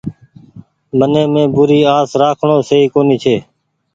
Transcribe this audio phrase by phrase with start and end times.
[0.97, 3.35] من مين بوري آس رآکڻو سئي ڪونيٚ ڇي۔